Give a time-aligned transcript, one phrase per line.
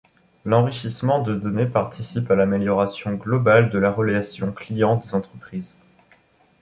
[0.45, 5.75] L'enrichissement de données participe à l'amélioration globale de la Relation Client des entreprises.